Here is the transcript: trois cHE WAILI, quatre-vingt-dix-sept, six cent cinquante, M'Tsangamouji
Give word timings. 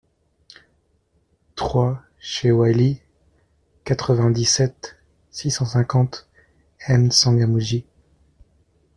trois 1.55 2.01
cHE 2.19 2.47
WAILI, 2.49 3.01
quatre-vingt-dix-sept, 3.83 4.97
six 5.29 5.51
cent 5.51 5.65
cinquante, 5.67 6.27
M'Tsangamouji 6.89 7.85